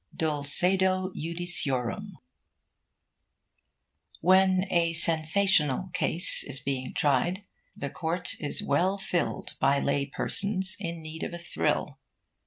[0.15, 2.17] DULCEDO JUDICIORUM
[4.19, 7.43] When a 'sensational' case is being tried,
[7.77, 11.99] the court is well filled by lay persons in need of a thrill.